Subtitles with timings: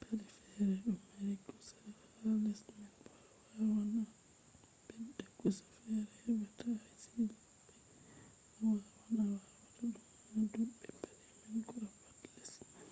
[0.00, 1.78] paɗe fere ɗo mari kusa
[2.18, 3.10] ha les man bo
[3.50, 4.02] a wawan a
[4.86, 7.38] ɓedda kusa fere heɓa ta a silɓa.
[8.52, 9.94] a wawan a wata ɗum
[10.30, 12.86] ha dubbe paɗe man ko ha pat les man